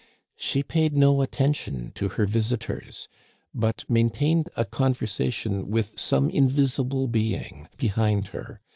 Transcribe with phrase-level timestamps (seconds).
[0.35, 3.07] She paid no attention to her visitors,
[3.53, 8.61] but maintained a conversation with some invisible being behind her.